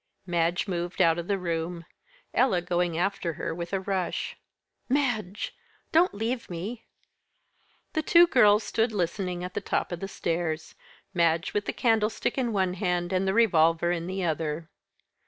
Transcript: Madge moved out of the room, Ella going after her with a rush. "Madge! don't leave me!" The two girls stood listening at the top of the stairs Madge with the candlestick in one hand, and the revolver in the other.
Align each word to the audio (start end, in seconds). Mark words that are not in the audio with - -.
Madge 0.25 0.67
moved 0.67 0.99
out 0.99 1.19
of 1.19 1.27
the 1.27 1.37
room, 1.37 1.85
Ella 2.33 2.59
going 2.59 2.97
after 2.97 3.33
her 3.33 3.53
with 3.53 3.71
a 3.71 3.79
rush. 3.79 4.35
"Madge! 4.89 5.55
don't 5.91 6.15
leave 6.15 6.49
me!" 6.49 6.87
The 7.93 8.01
two 8.01 8.25
girls 8.25 8.63
stood 8.63 8.91
listening 8.93 9.43
at 9.43 9.53
the 9.53 9.61
top 9.61 9.91
of 9.91 9.99
the 9.99 10.07
stairs 10.07 10.73
Madge 11.13 11.53
with 11.53 11.65
the 11.67 11.71
candlestick 11.73 12.35
in 12.35 12.51
one 12.51 12.73
hand, 12.73 13.13
and 13.13 13.27
the 13.27 13.33
revolver 13.35 13.91
in 13.91 14.07
the 14.07 14.23
other. 14.23 14.71